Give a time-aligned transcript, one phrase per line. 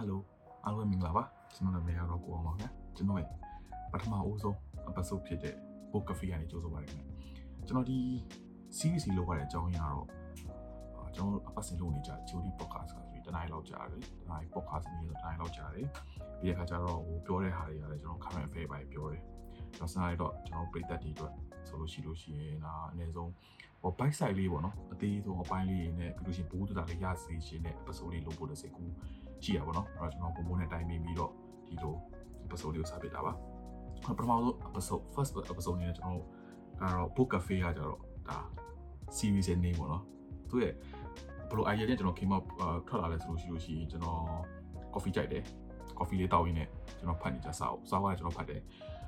[0.00, 0.20] ဟယ်လို
[0.64, 1.24] အားလုံးမင်္ဂလာပါ
[1.54, 3.28] ကျွန်တော်နာမည်ကတော့ကိုအောင်ပါခင်ဗျာကျွန်တော်ရဲ့
[3.92, 4.56] ပထမအဦးဆုံး
[4.88, 5.54] episode ဖြစ်တဲ့
[5.90, 7.04] book cafe ကနေကြိုဆိုပါရခင်ဗျာ
[7.66, 7.98] ကျွန်တော်ဒီ
[8.76, 10.06] series လောက်ရတဲ့အကြောင်းအရာတော့
[11.14, 15.86] ကျွန်တော်အပတ်စဉ်လုပ်နေကြ Jody podcast ဆိုပြီးတနင်္လာလောက်ကြာတယ်တနင်္လာ podcast နေတော့တနင်္လာလောက်ကြာတယ်
[16.40, 19.22] ပြီးတဲ့အခါကျတော့ဟိုပြောတဲ့ဟာတွေကလည်းကျွန်တော် current affair ပဲပြောတယ်
[19.76, 21.32] ကျွန်တော်စနေတော့ကျွန်တော်ပြည်သက်တွေအတွက်
[21.68, 23.32] ဆိုလို့ရှိလို့ရှိရင်ဒါအနည်းဆုံး
[23.82, 28.92] ဟို bike side လေးပေါ့နော်အသေးဆုံးအပိုင်းလေးနဲ့ပြီးလို့ရှိရင်ဘူးတူတာလေးရစေခြင်းနဲ့ episode လေးလုပ်ဖို့လည်းစိတ်ကူး
[29.44, 31.32] ရှိရပါတော့အဲ့တော့ကျွန်တော်ပုံပုံနဲ့တိုင်ပင်ပြီးတော့
[31.68, 31.94] ဒီလို
[32.44, 33.32] episode လေးကိုစပစ်တာပါ
[34.16, 36.24] ပထမဆုံး episode first episode နဲ့ကျွန်တော်
[36.80, 37.98] ကတော့ book cafe ကကြတော့
[38.28, 38.38] ဒါ
[39.16, 40.02] series ရဲ့ name ပေါ့နော်
[40.48, 40.74] သူရဲ့
[41.48, 42.44] ဘယ်လို idea နဲ့ကျွန်တော် came up
[42.88, 44.20] ထွက်လာလဲဆိုလို့ရှိလို့ရှိရင်ကျွန်တော်
[44.94, 45.42] coffee ကြိုက်တယ်
[45.98, 48.60] coffee လေးတောက်ရင်းနဲ့ကျွန်တော်ဖတ်နေကြစာအုပ်စာအုပ်ကကျွန်တော်ဖတ်တယ်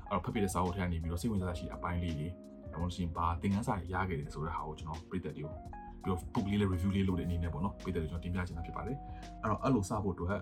[0.09, 2.29] အဲ့တော့ဖတ်ပြတဲ့စာအုပ်ထဲကနေပြီးတော့စိတ်ဝင်စားရှိအပိုင်းလေးတွေ
[2.73, 5.55] ဒါမှမဟုတ်ရှင်ဘာသင်ခန်းစာရခဲ့တယ်ဆိုတဲ့ဟာကိုကျွန်တော်ပြည့်တဲ့ဒီကို
[6.03, 8.97] ပြီးတော့ book လေးလည်း review လေးလုပ်တဲ့အနေနဲ့ပေါ့နော်ပြည့်တဲ့ကျွန်တော်တင်ပြချင်တာဖြစ်ပါတယ်
[9.41, 10.41] အဲ့တော့အဲ့လိုစဖို့အတွက်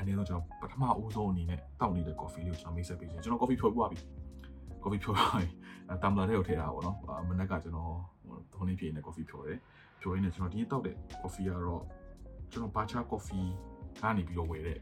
[0.00, 3.98] အနေနဲ့ကျွန်တော်ပထမအဦးဆုံးအနေနဲ့တောက်နေတဲ့ coffee လေးကိုကျွန်တော်မိတ်ဆက်ပေးချင်ကျွန်တော် coffee ဖြောပြပြီ
[4.82, 5.46] coffee ဖြောပြပြီ
[6.02, 6.96] တမ်ဘလာထဲကိုထည့်တာပေါ့နော်
[7.28, 7.92] မနက်ကကျွန်တော်
[8.54, 9.58] ထုံးနေပြည့်နေ coffee ဖြောတယ်
[10.00, 11.82] ဖြောရင်းနဲ့ကျွန်တော်ဒီနေ့တောက်တဲ့ coffee ကတော့
[12.52, 13.48] ကျွန်တော် Bacha coffee
[14.00, 14.78] ကနေပြီးတော့ဝယ်တဲ့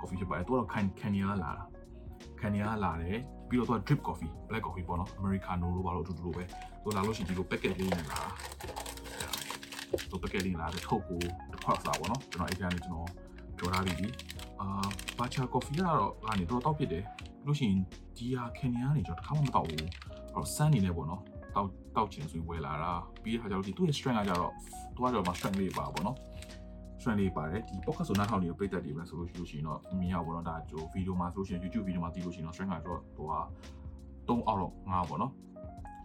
[0.00, 1.64] coffee ဖြစ်ပါတယ်သူကတော့ can Kenya လာတာ
[2.40, 6.44] Kenya လာတယ်ပြီးတော့သူက drip coffee black coffee ပေါ့နော် americano လို့ပါလို့အတူတူလိုပဲ
[6.82, 8.20] သူလာလို့ရှိရင်ဒီလို packet လေးနဲ့လာ
[10.10, 11.20] သူ packet လေးလာတဲ့ထုတ်ကို
[11.52, 13.08] တစ်ခွက်စားပေါ့နော်ကျွန်တော်အဲ့ဒီကနေကျွန်တော်
[13.58, 14.08] ပြောထားပြီးပြီ
[14.60, 14.66] အာ
[15.18, 17.80] Bacha coffee ကတော့ကနေတော့တောက်ဖြစ်တယ်ပြီးလို့ရှိရင်
[18.16, 19.78] ဒီဟာ Kenya ကနေကျွန်တော်တစ်ခါမှမတောက်ဘူး
[20.34, 21.22] အဲ့ဆန်းနေနေပေါ့နော်
[21.54, 24.52] တောက်တောက်ချင်ဆိုဝယ်လာတာပြီးတဲ့ခါကျတော့ဒီသူ့ရဲ့ strength ကကြတော့
[24.94, 26.16] သူကတော့မှ strength လေးပါပေါ့နော်
[27.00, 33.40] strength လေးပါတယ်ဒီ podcast ဆိုနားထောင်နေတဲ့ပရိသတ်တွေပဲဆိုလို့ရှိလို့ရှိရင်တော့မြင်ရပါတော့ဒါကြိုဗီဒီယိုမှာဆိုလို့ရှိရင် YouTube ဗီဒီယိုမှာသိလို့ရှိရင်တော့ strength ကတော့ဟိုဟာ
[34.26, 35.32] 3အောက်တော့5ပေါ့နော်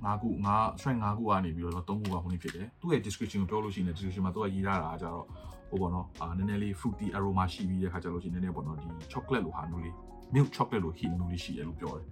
[0.06, 5.25] 5ခု5 strength 5ခုကနေပြီးတော့3ခုကခုနေဖြစ်တယ်သူ့ရဲ့ description ကိုပြောလို့ရှိရင် description မှာသူကရေးထားတာကြတော့
[5.70, 9.94] ဟိုပေါ့နော်အာနည်းနည်းလေး fruity aroma ရှိပြီးတဲ့ခါကျလို့ရှိရင်နည်းနည်းပေါ့နော်ဒီ chocolate လိုဟာမျိုးလေး
[10.33, 12.08] milk chocolate လို hint မျိုးလေးရှိတယ်လို့ပြောတယ်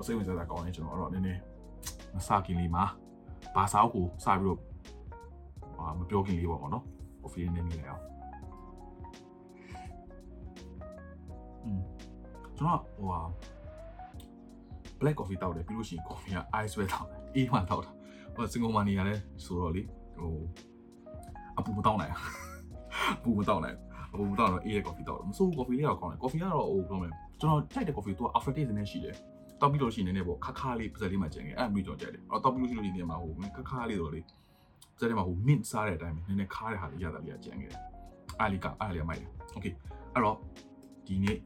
[0.00, 1.40] အစိမ့်ဝင်စားတာကောင်းတယ်ကျွန်တော်တော့နည်းနည်း
[2.14, 2.84] မစခင်လေးမှာ
[3.54, 4.60] ဘာသာကိုစပြီးတော့
[5.78, 6.84] အာမပြောခင်လေးပေါ့နော်
[7.22, 8.02] coffee နဲ့နေလိုက်အောင်
[11.64, 11.80] อืม
[12.56, 13.20] ကျွန်တော်ဟိုဟာ
[15.02, 17.92] black coffee တောက်တယ်ပြီးလို့ရှိရင် coffee က ice ပဲတောက်တယ်အေးမှတောက်တာ
[18.34, 19.14] ဟိုစင်ကာပူမှာနေရလဲ
[19.44, 19.82] ဆိုတော့လေ
[20.20, 20.34] ဟို
[21.58, 22.12] အပူမတောက်နိုင်
[23.18, 23.76] အပူမတောက်နိုင်
[24.12, 29.16] အပူမတောက်တော့အေးရဲ့ coffee တောက်တယ်မဆိုး coffee လေးတော့ကောင်းတယ် coffee ကတော့ဟိုပြောမယ်ကျွန်တော်ကြိုက်တဲ့ coffee သူက after taste နဲ့ရှိတယ်
[29.60, 34.20] တောက်ပြီးလို့ရှိရင်လည်းပေါ့ခါခါလေးပစက်လေးမှကျန်ခဲ့အဲ့မျိုးကျွန်တော်ကြိုက်တယ်အော်တောက်ပြီးလို့ရှိလို့ဒီနေရာမှာဟိုခါခါလေးတော့လေ
[34.96, 37.80] ပစက်လေးမှာဟို mint စားတဲ့အတိုင်းပဲနည်းနည်းခါတဲ့ဟာလေးရတာလေးကျန်ခဲ့တယ်
[38.40, 39.72] အားလေးကအားလေးကမိုက်တယ် okay
[40.14, 40.36] အဲ့တော့
[41.06, 41.38] ဒီနေ့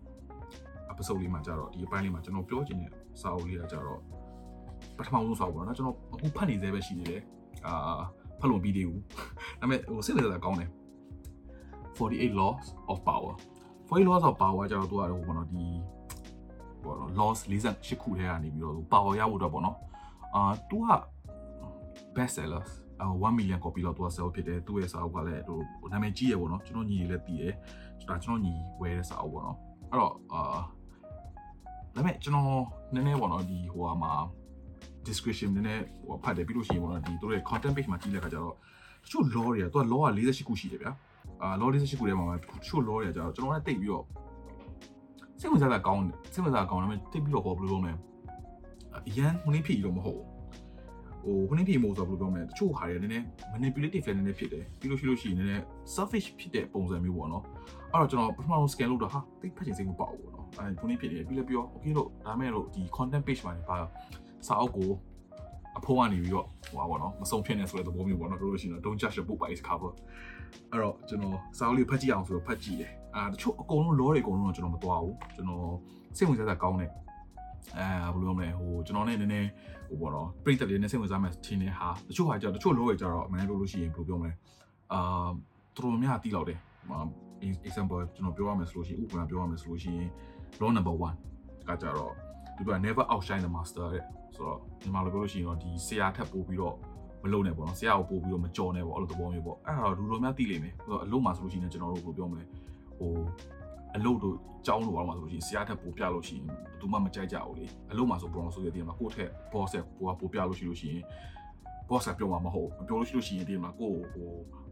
[0.96, 2.90] episode လေးမှာကြတော့ဒီအပိုင်းလေးမှာကျွန်တော်ပြောချင်တဲ့
[3.20, 4.00] စာအုပ်လေးကကြတော့
[4.96, 7.22] ပထမဆုံးစာအုပ်ပေါ့နော်ကျွန်တော်အခုဖတ်နေသေးပဲရှိနေတယ်
[7.66, 8.00] အာ
[8.40, 9.02] ဖတ်လို့ပြီးသေးဘူး
[9.60, 10.70] ဒါပေမဲ့ဟိုစိတ်ဝင်စားတာကောင်းတယ်
[11.96, 13.32] 48 laws of power
[13.88, 15.64] 48 laws of power ကြတော့သူကတော့ဟိုပေါ့နော်ဒီ
[16.82, 19.76] ပေါ့နော် laws 48ခုထဲကနေပြီးတော့ power ရဖို့အတွက်ပေါ့နော်
[20.34, 20.90] အာသူက
[22.16, 22.70] best sellers
[23.04, 27.54] 1 million copy လောက်သူက sell ဖြစ်တယ်သူ့ရဲ့စာအုပ်ကလည်းဟိုနာမည်ကြီးရပေါ့နော်ကျွန်တော်ညီလေးလည်းသိတယ်
[28.08, 29.58] ဒါကျွန်တော်ညီဝယ်တဲ့စာအုပ်ပေါ့နော်
[29.90, 30.58] အဲ့တော့အာ
[31.96, 32.64] ဒါပေမဲ့ကျွန်တော်
[32.94, 34.12] နည်းနည်းပေါ့နော်ဒီဟိုဟာမှာ
[35.06, 38.54] description နည်းနည်းဟိုဖတ်တယ်ပြီးလို့ရှိရင်ပေါ့နော်ဒီတို့ရဲ့ content page မှာကြည့်လိုက်ခါကျတော့
[39.04, 40.92] တချို့ law တွေကသူက law က48ခုရှိတယ်ဗျာ
[41.42, 44.04] အာ law 48ခုထဲမှာတချို့ law တွေကကျတော့ကျွန်တော်လည်းတိတ်ပြီးတော့
[45.40, 47.94] စိတ်ဝင်စားတာကောင်းတယ်စိတ်ဝင်စားတာကောင်းတယ်ဒါပေမဲ့တိတ်ပြီးတော့ဟောဘယ်လိုလုပ်မလဲ
[49.08, 50.22] အရန်ဟိုနေ့ဖြစ်တော့မဟုတ်
[51.26, 55.64] ဟိုခုနေ့ဖြစ်မို့ဆိုတော့ဘယ်လိုပြောမလဲတချို့ဟာတွေနည်းနည်း manipulative လည်းနည်းနည်းဖြစ်တယ်ပြီးလို့ရှိလို့ရှိရင်နည်းနည်း
[55.94, 57.44] selfish ဖြစ်တဲ့ပုံစံမျိုးပေါ့နော်
[57.92, 63.76] အဲ့တော့ကျွန်တော်ပထမဆုံး scan လုပ်တာဟာတိတ်ဖတ်ချင်စိတ်မပေါဘူးပေါ့နော်အဲခုနေ့ဖြစ်နေပြီးလည်းပြော okay လို့ဒါမဲ့လို့ဒီ content page မှာပါ
[64.46, 64.90] စာအုပ်ကို
[65.78, 69.92] အဖိုးကနေပြီးတော့ဟိုပါပေါ့နော်မဆုံးဖြစ်နေဆိုတဲ့သဘောမျိုးပေါ့နော်တို့လို့ရှိရင် don't judge a book by its cover
[70.72, 75.64] အဲ့တော့ကျွန်တော်စာအုပ်လေးဖတ်ကြည့်အောင်ဆိုတော့ဖတ်ကြည့်တယ်အာတချို့အကုန်လုံး law တွေအကုန်လုံးတော့ကျွန်တော်မသွားဘူးကျွန်တော်
[76.16, 76.90] စိတ်ဝင်စားတာကောင်းတယ်
[77.78, 79.48] အဲဘယ်လိုမလဲဟိုကျွန်တော်နဲ့နည်းနည်း
[79.88, 84.32] ဟိုပေါ့နော်ပြိတ္တလေးနဲ့စိတ်ဝင်စားမှထင်းနေဟာတချို့ဟာကြတချို့ law တွေကြတော့အမှန်လို့လို့ရှိရင်ဘယ်လိုပြောမလဲ
[84.92, 85.28] အာ
[85.76, 86.58] တော်တော်များတီးလောက်တယ်
[87.68, 90.08] example ကျွန်တော်ပြောရမယ်ဆိုလို့ရှိရင်ဥပမာပြောရမယ်ဆိုလို့ရှိရင်
[90.60, 90.94] law number
[91.30, 92.12] 1ကကြတော့
[92.56, 96.74] သူက never outshine the master တဲ့ဆိုတော့ဒီမှာလိုပြောလို့ရှိရင်တော့ဒီဆရာထပ်ပို့ပြီးတော့
[97.22, 102.44] မလုပ်နဲ့ပေါ့နော်ဆရာကိုပို့ပြီးတော့မကြော်နဲ့ပေါ့အဲ့လိုသဘောမျိုးပေါ့အဲ့ဒါတော့လူတော်များသိလိမ့်မယ်ဆိုတော့အလုံးမှာဆိုလို့ရှိရင်ကျွန်တော်တို့ဘယ်လိုပြောမလဲ
[102.98, 103.12] ဟို
[103.96, 111.04] အလုပ်တို့ကြောင်းလို့ပါတော့ဆိုလို့ရှိရင်ဆရာထက်ပိုပြလို့ရှိရင်ဘယ်သူမှမကြိုက်ကြဘူးလေအလုပ်မှာဆိုဘရောဆိုရတဲ့မှာကိုယ့်ထက် boss ဆက်ပိုပိုပြလို့ရှိလို့ရှိရင်
[111.88, 114.28] boss ကပြောမှာမဟုတ်ဘူးပြောလို့ရှိလို့ရှိရင်ဒီမှာကိုယ့်ဟို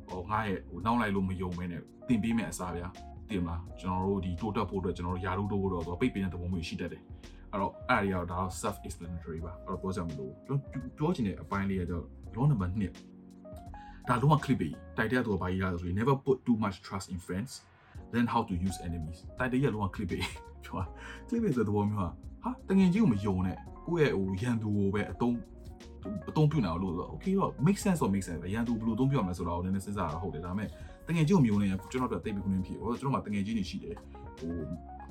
[0.09, 2.89] ဟိုငါရဲ့ဟိုနောက်လိုက်လို့မယုံမဲနဲ့တင်ပေးမယ်အစားဗျာ
[3.31, 7.03] တင်မလားကျွန်တော်တို့ဒီတိုးတက်ဖို့အတွက်ကျွန်တော်တို့ယာရုတိုးဖို့တော့ပိတ်ပင်တဲ့သဘောမျိုးရှိတတ်တယ်
[7.53, 12.05] အဲ့တော့အဲ့ဒီကတော့ဒါတော့ self explanatory ပါအဲ့တော့ပြောကြမလို့ကျွန်တော်ပြောချင်တဲ့အပိုင်းလေးကတော့
[12.35, 17.53] law number 2ဒါလုံးဝ clip ပဲတိုက်တဲ့သူကဘာကြီးလဲဆိုရင် never put too much trust in friends
[18.15, 20.19] learn how to use enemies တိုက်တရလုံးက clip ပဲ
[20.65, 20.85] ပြောတာ
[21.29, 22.09] clip ပဲဆိုတဲ့သဘောမျိုးဟာ
[22.43, 23.57] ဟာတငယ်ချင်းကိုမယုံနဲ့
[23.87, 25.37] ကိုယ့်ရဲ့ဟိုရန်သူကိုပဲအတုံး
[26.29, 30.69] အတုံးပြုတ်နေအောင်လို့ဆိုတော့ okay တော့ make sense တော့ make sense ပဲရန်သူဘယ်လိုအတုံးပြုတ်ရမလဲဆိုတော့နည်းနည်းစဉ်းစားရတော့ဟုတ်တယ်ဒါပေမဲ့
[31.09, 33.97] တငယ်ချင်းကိုမယုံနေရင်ကျွန်တော်တို့တိတ်ပြီးခုနေဖြစ်ဟိုကျွန်တော်မှတငယ်ချင်းတွေရှိတယ်
[34.39, 34.53] ဟို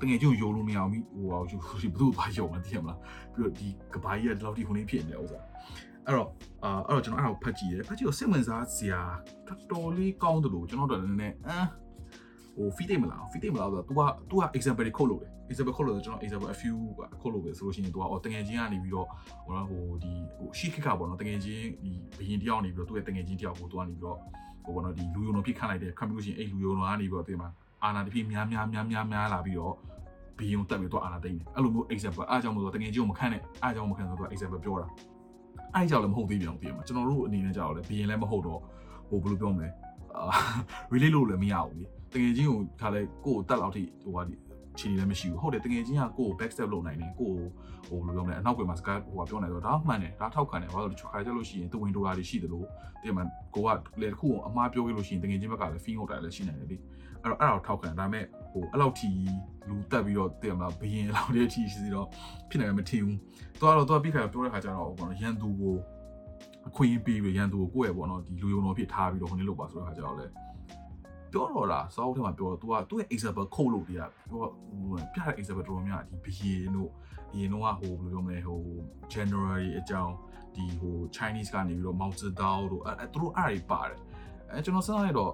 [0.02, 1.58] တငယ်ချင်းကိုယုံလို့မရအောင်မိဟိုဟာယူ
[1.92, 3.00] ဘယ်သူ့ဘာယုံလဲသိရမလား
[3.34, 5.40] ပြီးတော့ဒီကဘာကြီးကဒီလောက်ထိခုနေဖြစ်နေဥစ္စာ
[6.06, 6.30] အဲ့တော့
[6.64, 9.02] အာအဲ့တော့ကျွန်တော်အဲ့ဒါကိုဖတ်ကြည့်တယ်ဖတ်ကြည့်တော့စိတ်ဝင်စားစရာ
[9.48, 11.68] တော်တော်လေးကောင်းတယ်လို့ကျွန်တော်တို့လည်းနည်းနည်းအမ်
[12.57, 14.01] ဟို feed မလား feed မလားဆိုတော့ तू က
[14.31, 16.77] तू က example တွေခုတ်လို့တယ် example ခုတ်လို့ကျွန်တော် example a few
[17.21, 19.07] ခုတ်လို့ပဲဆိုလို့ရှိရင် तू ကအော်တငယ်ချင်းကနေပြီးတော့
[19.47, 24.19] ဟိုဟိုဒီဟိုရှီခခပေါ့နော်တငယ်ချင်းဒီဘရင်တယောက်နေပြီးတော့သူ့ရဲ့တငယ်ချင်းတယောက်ကို तू ကနေပြီးတော့
[24.65, 27.49] ဟိုပေါ့နော်ဒီလူယုံတော်ဖြစ်ခန့်လိုက်တယ်ခံပြီးလို့ရှိရင်အဲ့လူယုံတော်ကနေပြီးတော့တင်မှာ
[27.85, 29.75] အာနာတဖြစ်များများများများများလာပြီးတော့
[30.39, 34.87] ဘီယုံတက်ပြီးတော့အာနာသိမ့်တယ်အဲ့လိုမျိုး example အားကြောင့်မို့တော့တကယ်ကြီးကိုမခန့်နဲ့အားကြောင့်မခန့်ဆိုတော့ example ပြောတာ
[35.75, 38.61] အားကြောင့်လည်းမဟုတ်သေးပြန်အောင်သိရမှာကျွန်တော်တို့အနေနဲ့ကြောက်တယ်ဘီယင်လည်းမဟုတ်တော့
[39.09, 39.82] ဟိုဘယ်လိုပြောမလဲအာ
[40.92, 44.34] relate လို့လည်းမရဘူးလေတကယ်ကြီးကိုခါလဲကိုယ်တက်လောက်ထိဟိုဟာဒီ
[44.80, 47.42] ချီလည်းမရှိဘူးဟုတ်တယ်တကယ်ချင်းကကိုယ် back step လုပ်နိုင်တယ်ကိုယ်
[47.88, 52.68] ဟိုဘယ်လိုပြောမလဲအနောက်ကွယ်မှာစကားဟိုပြောနိုင်တော့ဒါမှန်တယ်ဒါထောက်ခံတယ်ဘာလို့လဲခါကြလို့ရှိရင်တဝင်ဒိုလာတွေရှိတယ်လို့
[53.04, 53.24] တင်မှာ
[53.56, 53.70] ကိုက
[54.02, 56.78] လေတစ်ခုအမှားပြောခဲ့လို့ရှိရင်တကယ်ချင်းဘက်ကလည်း fee ဟုတ်တယ်လည်းရှိနိုင်တယ်လေ
[57.22, 59.10] အဲ့တော့အဲ့ဒါကိုထောက်ခံဒါပေမဲ့ဟိုအဲ့လောက်ထိ
[59.70, 62.08] လူတက်ပြီးတော့တင်မှာဘရင်လောက်တဲ့အထိရှိစီတော့
[62.50, 63.18] ဖြစ်နိုင်မှာမထင်ဘူး
[63.60, 65.76] သူကတော့သူကပြခါပြောတဲ့ခါကျတော့ဘောနော်ရန်သူကို
[66.68, 70.26] အခွင့်အရေးပေးပြီးရန်သူကိုကိုယ့်ရဲ့ဘောနော်ဒီလူယုံတော်ဖြစ်ထားပြီးတော့ဟိုနေ့လောက်ပါဆိုတဲ့ခါကျတော့လေ
[71.32, 74.50] ပြောတော့လားစောက်ထဲမှာပြောတော့ तू ကသူ့ရဲ့ example ခုတ်လို့တရားပြောဟို
[75.14, 76.90] ပြတဲ့ example တော်တော်များဒီဘရင်တို့
[77.32, 78.60] ဘရင်တို့ကဟိုဘယ်လိုပြောမလဲဟို
[79.14, 80.14] January အကြောင်း
[80.56, 84.00] ဒီဟို Chinese ကနေပြီးတော့ Mao Zedong တို့အဲသူတို့အဲ့ဒါတွေပါတယ်
[84.52, 85.34] အဲကျွန်တော်စဉ်းစားလိုက်တော့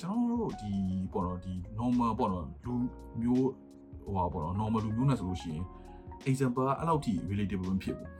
[0.00, 0.72] ကျွန်တော်တို့ဒီ
[1.12, 2.74] ပေါ့နော်ဒီ normal ပေါ့နော်လူ
[3.20, 3.50] မျိုး
[4.04, 5.64] ဟိုပါပေါ့နော် normal လူမျိုးနဲ့ဆိုလို့ရှိရင်
[6.30, 8.10] example ကအဲ့လောက်ထိ relatable မဖြစ်ဘူး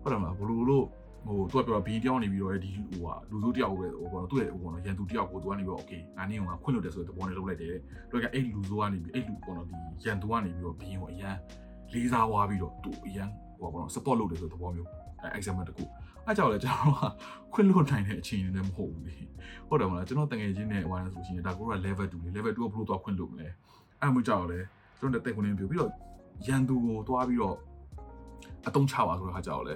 [0.00, 0.86] ဟုတ်တယ်မလားဘလို့လို့
[1.26, 7.74] ဟိုသူကပြောဘီတယောက်နေပြီးတော့ဒီဟိုဟာလူစိုးတယောက်ပဲဟိုပေါ့နော်သူ့ရဲ့ဟိုပေါ့နော်ရန်သူတယောက်ကိုသူကနေပြီးတော့ okay ငါနေအောင်ကခွင့်လွတ်တယ်ဆိုတဲ့သဘောနဲ့လုပ်လိုက်တယ်
[8.10, 11.36] သူကအဲ့လူစိုးကနေပြီးအဲ့လူပေါ့နော်ဒီရန်သူကနေပြီးတော့ဘီကိုအရန်
[11.92, 13.28] လေးစားဝါပြီးတော့သူအရန်
[13.58, 14.88] ဟိုပေါ့နော် support လုပ်တယ်ဆိုတဲ့သဘောမျိုး
[15.22, 15.84] အဲ example တခု
[16.26, 17.04] အဲကြောင့်လေကျွန်တော်က
[17.52, 19.16] ခွင့်လွတ်နိုင်တဲ့အခြေအနေနဲ့မဟုတ်ဘူးလေ
[19.68, 23.48] ဟုတ်တယ်မလားကျွန်တော်တငယ်ချင်းနဲ့ဟိုဟာဆိုရှင်ဒါကိုက level 2လေ level 2ကဘလို့တော့ခွင့်လွတ်မလဲ
[24.00, 24.58] အဲမှကြောက်လေ
[24.98, 25.90] ကျွန်တော်တက်ခွင့်နေပြပြီးတော့
[26.46, 27.56] ရန်သူကိုတွားပြီးတော့
[28.66, 29.74] အတုံးချပါဆိုတဲ့ခါကြောက်လေ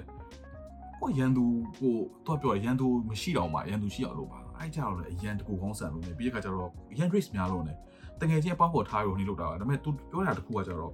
[0.99, 1.43] ကိုရန်သူ
[1.79, 1.95] ကို
[2.25, 7.73] တွားပြောရန်သူမရှိတော့မှရန်သူရှိအောင်လုပ်ပါအဲကြောက်လေအရန်တကူကောင်းဆန်လို့နေပြီးတဲ့ခါကျတော့ရန် race များလို့နေ
[8.21, 10.93] တငယ်ချင်းအပေါင်းပေါ်ထားရုံနေလို့တာဒါပေမဲ့ तू ပြောတာတခုကကျတော့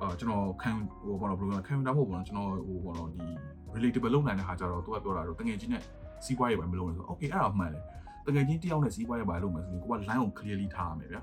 [0.00, 0.70] အာကျွန်တော်ခံ
[1.02, 3.24] ဟိုဘာလို့ဘယ်လိုခံတာမဟုတ်ဘူးကျွန်တော်ဟိုဘာလို့ဒီ
[3.74, 5.82] relatable လုပ်နိုင်တဲ့ဟာကြတော့သူကပြောတာတော့တငယ်ချင်းနဲ့
[6.24, 7.82] စီးပွားရေးပဲမလုပ်နဲ့ဆို okay အဲ့ဒါမှန်တယ်
[8.26, 11.22] တကယ်ချင်းတယောက်နဲ့စီးပွားရေးပါလုပ်မယ်ဆိုရင်ကိုက line ကို clearly ထားရမယ်ဗျာ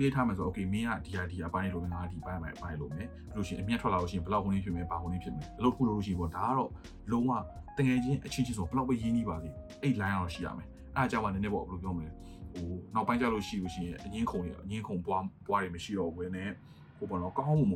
[0.00, 6.70] clear ထားမယ်ဆိုတော့ okay မင်းကဒီဟာဒီအပိုင်းလို့ငါဒီပိုင်းပိုင်းပိုင်းလို့မယ်ပြီးလို့ရှိရင်အမြတ်ထွက်လာလို့ရှိရင်ဘယ်လောက်ခုနေဖြစ်မယ်ဘာခုနေဖြစ်မယ်အလုပ်ခုလို့လို့ရှိရင်ပေါ့ဒါကတော့
[7.10, 7.30] လုံးဝ
[7.78, 9.48] တကယ်ချင်းအချင်းချင်းဆိုဘယ်လောက်ပဲရင်းနှီးပါစေ
[9.82, 10.66] အဲ့ line ကတော့ရှိရမယ်
[10.96, 12.08] အဲ့အကြောင်းကနည်းနည်းပေါ့ဘယ်လိုပြောမလဲ
[12.52, 16.50] ဟိုနောက်ပိုင်းကျလို့ရှိလို့ရှိရင်အငင်းခုံရအငင်းခုံပွားပွားတွေမရှိတော့ဘူးနဲ့
[16.98, 17.74] ဟိုပေါ့နော်ကောင်းမှုမ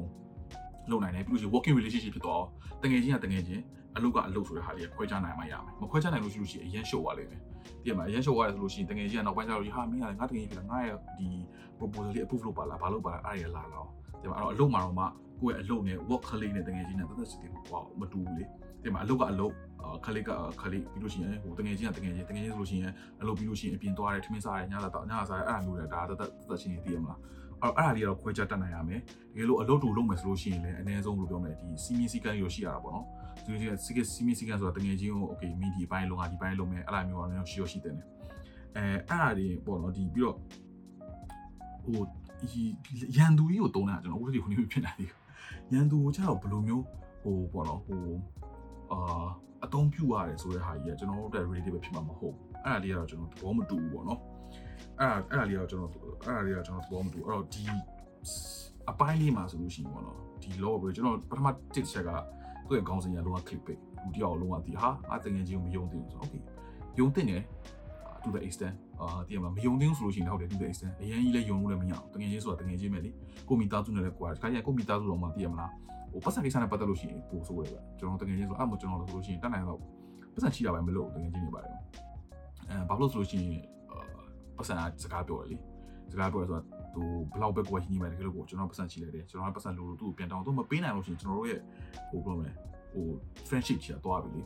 [0.90, 2.44] လုံနိုင်တယ်ပြီးလို့ရှိရင် working relationship ဖြစ်တော့
[2.82, 3.62] တကယ်ချင်းကတကယ်ချင်း
[3.96, 11.28] အလုပ်ကအလုပ်ဆိုတဲ့ဟာလေးခွဲခြားနိုင်မှရမယ်မခွဲခြားနိုင်လို့ရှိလို့ရှိရင်အရင်ရှုပ်သွားလိမ့်မယ်တကယ်မှာအရင်ရှုပ်သွားတယ်ဆိုလို့ရှိရင်တကယ်ချင်းကနောက်ပိုင်းကျတော့ဟာမင်းကလည်းငါတကယ်ကြီးကငါရဲ့ဒီ
[11.78, 13.88] proposal လေး approve လုပ်ပါလားဘာလုပ်ပါလားအဲ့ဒါရလာတော့
[14.20, 15.04] ဒီမှာအဲ့တော့အလုပ်မှာတော့မှ
[15.40, 18.44] ကိုယ့်ရဲ့အလုပ်နဲ့ work colleague နဲ့တကယ်ချင်းနဲ့တက်တက်စီတီဟောမတူဘူးလေ
[18.82, 19.52] ဒီမှာအလုပ်ကအလုပ်
[20.04, 27.18] ခလေးကခလေးပြီးလို့ရှိရင်ဟိုတကယ်ချင်းကတကယ်ချင်းတကယ်ချင်းဆိုလို့ရှိရင်အလုပ်ပြီးလို့ရှိရင်အပြင်သွားတယ်ထမင်းစားတယ်ညစာတော့ညစာစားတယ်အဲ့ဒါမျိုးလေဒါတက်တက်တက်ချင်းသိရမလား
[27.64, 33.06] အဲ့တော့အဲ့ဒါလေးကတော့ခွဲခြားတတ်နိုင်ရမယ်တကယ်လို့အလုပ်တူလုပ်မယ်ဆိုလို့ရှိရင်လည်းအနည်းဆုံးလို့ပြောမယ်ဒီစီမင်းစီကန်းရောရှိရတာပေါ့နော်
[33.44, 37.98] ဒီလိုစီကစီမင်းစီကန်းဆိုတာတကယ်ချင်းကို okay မီဒီအပိုင်းလုံးဟာဒီပိုင်းလုံးမယ်အဲ့လိုမျိုးကတော့ရှိရရှိတယ်အဲ
[38.76, 40.36] အဲ့ဒါတွေပေါ့နော်ဒီပြီးတော့
[41.84, 42.00] ဟို
[43.16, 45.10] ရန်သူကြီးကိုတုံးတာကျွန်တော်ဦးလေးခုနေဖြစ်နေတယ်
[45.72, 46.84] ရန်သူကိုကျတော့ဘယ်လိုမျိုး
[47.22, 48.02] ဟိုပေါ့နော်ဟို
[48.92, 49.26] အာ
[49.64, 54.20] အသုံးပြုရတယ်ဆိုတဲ့ဟာကြီးကကျွန်တော်တို့ ready ပဲဖြစ်မှာမဟုတ်ဘူးအဲ့ဒါလေးကတော့ကျွန်တော်သဘောမတူဘူးပေါ့နော်
[55.00, 56.00] အဲ့အဲ့ဒါလေးတော့ကျွန်တော်အဲ့
[56.36, 57.64] ဒါလေးတော့ကျွန်တော်သဘောမတူအဲ့တော့ဒီ
[58.90, 62.10] အပိုင်းလေးမှာဆိုလို့ရှိရင်ပေါ့နော်ဒီ law ပဲကျွန်တော်ပထမတစ်ချက်က
[62.66, 66.42] သူ့ရဲ့ခေါင်းစဉ်ရလုံးဝ click ပိတ်လူတယောက်လုံးဝဒီဟာအတငယ်ချင်းကိုမယုံသင့်ဘူးဆိုတော့ okay
[66.98, 67.42] ယုံသင့်တယ်
[68.22, 73.10] to the extent အာဒီမှာမယုံသင့်ဆိုလို့ရှိရင်ဟုတ်တယ် to the extent အရင်ကြီးလည်းယုံလို့လည်းမရအောင်တငယ်ချင်းဆိုတာတငယ်ချင်းပဲလေ
[73.48, 75.70] ကိုမိသားစုနဲ့လည်းကွာတခါကျရင်ကိုမိသားစုတော့မှသိရမလား
[76.12, 79.80] ဟိုပတ်စံကိစ္စနဲ့ပတ်သက်လို့ရှိရင်ပို့ဆိုးတယ်ဗျကျွန်တော်တငယ်ချင်းဆိုအဲ့မှကျွန်တော်လို့ဆိုလို့ရှိရင်တတ်နိုင်တော့
[80.34, 81.74] ပတ်စံချိတာပဲမလို့တငယ်ချင်းတွေပါတယ်
[82.68, 83.62] အဲဘာလို့ဆိုလို့ရှိရင်
[84.58, 85.56] ပတ်စံစကားပြောတယ်လေ
[86.12, 91.60] စကားပြောရဆိုတော့သူဘလောက်ပဲကိုယ်ဟင်းနေမယ်တကယ်လို့ကိုကျွန်တော်ပတ်စံချိလိုက်တယ်ကျွန်တော်ပတ်စံလို့သူ့ကိုပြန်တောင်းသူမပေးနိုင်လို့ရှိရင်ကျွန်တော်တို့ရဲ့
[92.10, 92.50] ဟိုဘယ်လိုလဲ
[92.92, 93.06] ဟို
[93.48, 94.42] friendship ချီတော့ပြီလေ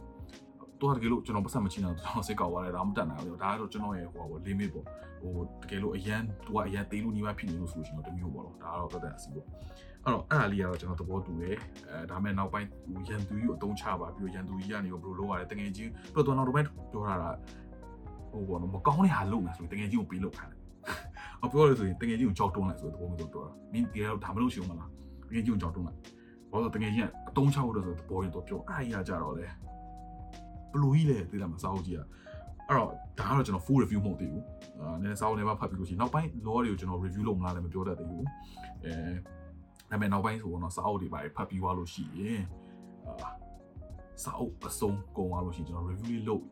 [0.80, 4.86] တော့တကယ်လို့ကျွန်တော်ပတ်စံမချိနိုင်တော့ကျွန်တော်စိတ်ကောက်သွားတယ်ဒါမှမတတ်နိုင်ဘူးဒါကတော့ကျွန်တော်ရဲ့ဟိုဟို limit ပေါ့
[5.20, 9.46] ဟိုတကယ်လို့အရန်သူကအရန်သေးလို့ညီမဖြစ်နေလို့ဆိုလို့ရှိရင်တော့တမျိုးပေါ့တော့ဒါကတော့ပတ်သက်အစီပေါ့
[10.04, 11.56] အဲ့တော့အဲ့ဒါလေးကတော့ကျွန်တော်သဘောတူတယ်
[11.90, 12.68] အဲဒါမဲ့နောက်ပိုင်း
[13.08, 17.30] ရန်သူကြီးကိုအတုံးချပါပြီးတော့ရန်သူကြီးကနေဘယ်လိုလုပ်ရလဲတကယ်ချင်းပြီးတော့နောက်တော့ပိုင်းပြောထားတာ
[18.32, 20.60] ဟိုပေါ့နော်မကောင်းတဲ့ဟာလုပ်မယ်ဆိုရင်တကယ်ချင်းကိုပေးလုပ်ခိုင်းတယ်
[21.44, 24.90] အပြောလို့ဆိုရင်တကယ်ကြီးကိုကြောက်တွန်းလိုက်ဆိုတဲ့သဘောမျိုးတော့ပြောတာမင်းဒီတော့ဒါမလို့ရှိအောင်မလား
[25.28, 25.98] တကယ်ကြီးကိုကြောက်တွန်းလိုက်
[26.50, 29.46] ဘာလို့တကယ်ကြီးကအတုံးချဖို့တော့ဆိုသဘောရင်တော့ပြောအားရကြတော့လေ
[30.72, 32.06] ဘလူးကြီးလေသိလားမစားဘူးကြီးอ่ะ
[32.68, 34.44] အဲ့တော့ဒါကတော့ကျွန်တော် full review မဟုတ်သေးဘူး
[34.80, 38.24] အာနည်းနည်းစာအုပ်ထဲမှာဖတ်ပြီးလို့ရှိရင်နောက်ပိုင်း law တွေကိုကျွန်တော် review လုပ်မလားလည်းမပြောတတ်သေးဘူး
[38.84, 38.94] အဲ
[39.90, 42.40] ဒါပေမဲ့နောက်ပိုင်းဆိုတော့စာအုပ်တွေပါဖတ်ပြီးသွားလို့ရှိရင်
[43.06, 43.30] အာ
[44.22, 46.42] စာအုပ်အစုံကုန်သွားလို့ရှိရင်ကျွန်တော် review လေးလုပ်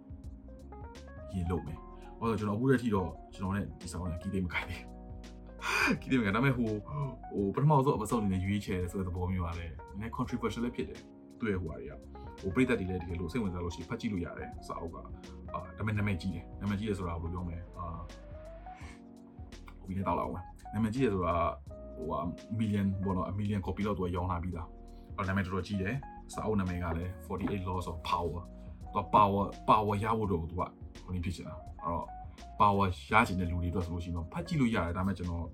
[1.35, 1.79] ရင်လုပ်မယ်
[2.19, 4.83] ဟောတော့ကျွန်တော်အခုတည်းထိတော့ကျွန်တော် ਨੇ ဒီစာအုပ်နဲ့ကီးသေးမခိုင်းသေး
[6.01, 6.69] ကီးသေးမခိုင်းဒါပေမဲ့ဟို
[7.33, 9.67] ဟိုပထမဆုံးအပစုံအနေနဲ့ရွေးချယ်တယ်ဆိုတဲ့သဘောမျိုးပါလေ
[10.01, 11.01] နည်း controversial လည်းဖြစ်တယ်
[11.41, 11.93] တွေ့ရဟိုဟာတွေက
[12.41, 15.03] ဟိုပြိသက်တွေလည်းတကယ်လို့စိတ်ဝင်စားလို့ရှိရင်ဖတ်ကြည့်လို့ရတယ်စာအုပ်ကအာ
[15.53, 17.87] ဒါပေမဲ့နာမည်ကြီးတယ်နာမည်ကြီးတယ်ဆိုတာဘယ်လိုပြောမလဲအာ
[19.81, 20.43] ဟိုဒီနေ့တော့လောက်ဝင်
[20.73, 21.37] နာမည်ကြီးတယ်ဆိုတာ
[21.97, 22.19] ဟိုဟာ
[22.59, 24.67] million ဘောနော် a million copy လောက်သူကရောင်းလာပြီးသား
[25.17, 25.95] အော်နာမည်တော်တော်ကြီးတယ်
[26.33, 28.43] စာအုပ်နာမည်ကလည်း48 laws of power
[28.95, 30.63] တော့ power power ရဖို့တော့သူက
[31.05, 32.05] ဟိုနေဖြစ်ချင်တာအဲ့တော့
[32.61, 35.47] power ရချင်တဲ့လူတွေအတွက်ဆိုလို့ရှိရင်တော့ဖတ်ကြည့်လို့ရတယ်ဒါပေမဲ့ကျွန်တော်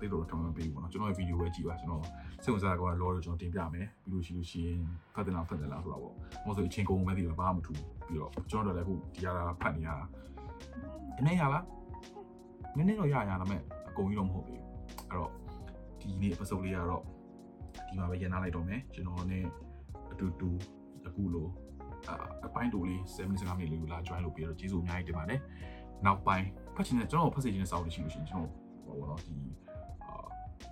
[0.00, 2.02] သိတော့ထောင်မပေးဘူးပေါ့နော်ကျွန်တော်ရဲ့ video ပဲကြည့်ပါကျွန်တော်
[2.44, 4.80] စိတ်ဝင်စားတာကတော့ law ကိုကျွန်တော်တင်ပြမယ်ပြီးလို့ရှိလို့ရှိရင်
[5.14, 6.14] ဖတ်တယ်လားဖတ်တယ်လားဆိုတော့ပေါ့
[6.46, 7.72] မဟုတ်ဆိုအချင်းကုန်မဲ့တည်တော့ဘာမှမထူ
[8.06, 10.04] ပြီးတော့ကျွန်တော်တို့လည်းအခုဒီဟာဖတ်နေရတာ
[11.16, 11.64] နည်းနည်းရလား
[12.76, 14.70] နည်းနည်းတော့ရရဒါပေမဲ့အကုန်ကြီးတော့မဟုတ်သေးဘူး
[15.08, 15.30] အဲ့တော့
[16.00, 17.02] ဒီနေ့ episode လေးကတော့
[17.86, 19.44] ဒီမှာပဲရန်နာလိုက်တော့မယ်ကျွန်တော်နဲ့
[20.12, 20.50] အတူတူ
[21.06, 21.46] အခုလို
[22.46, 25.40] အပိုင်းတူလေး7မိနစ်15မိနစ်လေးကိုလာ join လုပ်ပြီးတော့ကျေးဇူးအများကြီးတင်ပါတယ်
[26.06, 28.50] နောက်ပိုင်းဖတ်ချင်တဲ့ကျွန်တော်ဖတ်စေချင်တဲ့စာအုပ်တွေရှိလို့ရှိရင်ကျွန်တော်
[28.84, 29.36] ဟိုတော့ဒီ
[30.04, 30.14] အာ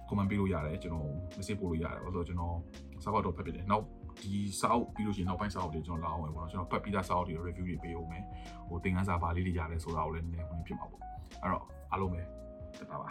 [0.09, 2.57] comment ပေးလို့ရတယ်ကျွန်တော် message ပို့လို့ရတယ်ဘာလို့ဆိုတော့ကျွန်တော်
[3.03, 3.85] စာအုပ်တော့ဖတ်ပြတယ်နောက်
[4.23, 8.23] ဒီစာအုပ်ပြီးလို့ရှိရင်နောက်ပိုင်းစာအုပ်တွေကျွန်တော်လာအောင်ပဲပေါ့နော်ကျွန်တော်ဖတ်ပြီးသားစာအုပ်တွေ review တွေပေးအောင်မယ်
[8.69, 11.03] ဟိုသင်ခန်းစာပါလေးတွေရတယ်ဆိုတာကိုလည်းနည်းနည်းဟိုနေဖြစ်မှာပေါ့
[11.43, 12.21] အဲ့တော့အားလုံးပဲ
[12.79, 13.09] တက်တာပါ